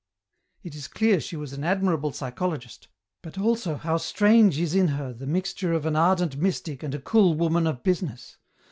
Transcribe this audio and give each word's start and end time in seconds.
"It 0.63 0.73
is 0.73 0.87
clear 0.87 1.19
she 1.19 1.35
was 1.35 1.53
an 1.53 1.63
admirable 1.63 2.11
psychologist, 2.11 2.87
but 3.21 3.37
also 3.37 3.75
how 3.75 3.97
strange 3.97 4.57
is 4.59 4.73
in 4.73 4.87
her 4.87 5.13
the 5.13 5.27
mixture 5.27 5.73
of 5.73 5.85
an 5.85 5.95
ardent 5.95 6.37
mystic 6.37 6.81
and 6.81 6.95
a 6.95 6.99
cool 6.99 7.35
woman 7.35 7.67
of 7.67 7.83
business. 7.83 8.37